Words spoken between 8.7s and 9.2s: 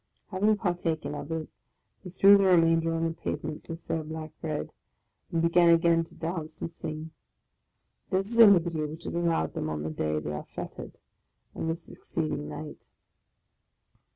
which is